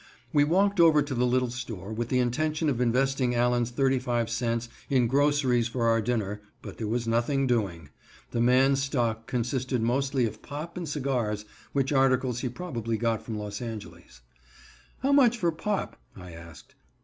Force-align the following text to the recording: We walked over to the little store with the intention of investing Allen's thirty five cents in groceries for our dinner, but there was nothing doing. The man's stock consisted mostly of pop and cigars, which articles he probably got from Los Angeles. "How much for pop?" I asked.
We 0.33 0.43
walked 0.43 0.79
over 0.79 1.03
to 1.03 1.13
the 1.13 1.27
little 1.27 1.51
store 1.51 1.93
with 1.93 2.09
the 2.09 2.17
intention 2.17 2.69
of 2.69 2.81
investing 2.81 3.35
Allen's 3.35 3.69
thirty 3.69 3.99
five 3.99 4.31
cents 4.31 4.67
in 4.89 5.05
groceries 5.05 5.67
for 5.67 5.85
our 5.89 6.01
dinner, 6.01 6.41
but 6.63 6.79
there 6.79 6.87
was 6.87 7.07
nothing 7.07 7.45
doing. 7.45 7.89
The 8.31 8.41
man's 8.41 8.81
stock 8.81 9.27
consisted 9.27 9.79
mostly 9.83 10.25
of 10.25 10.41
pop 10.41 10.75
and 10.75 10.89
cigars, 10.89 11.45
which 11.73 11.93
articles 11.93 12.39
he 12.39 12.49
probably 12.49 12.97
got 12.97 13.21
from 13.21 13.37
Los 13.37 13.61
Angeles. 13.61 14.21
"How 15.03 15.11
much 15.11 15.37
for 15.37 15.51
pop?" 15.51 16.01
I 16.15 16.31
asked. 16.31 16.73